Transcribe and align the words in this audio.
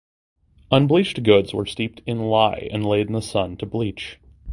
Unbleached 0.71 1.21
goods 1.21 1.53
were 1.53 1.67
steeped 1.67 2.01
in 2.07 2.21
lye 2.21 2.67
and 2.71 2.83
laid 2.83 3.05
in 3.05 3.13
the 3.13 3.21
sun 3.21 3.55
to 3.57 3.67
bleach. 3.67 4.17